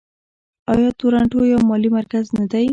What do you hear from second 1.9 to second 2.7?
مرکز نه دی؟